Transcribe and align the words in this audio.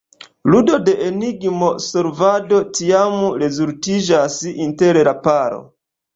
Ludo 0.51 0.77
de 0.85 0.95
enigmo-solvado 1.07 2.63
tiam 2.79 3.15
rezultiĝas 3.45 4.41
inter 4.67 5.03
la 5.11 5.17
paro. 5.31 5.63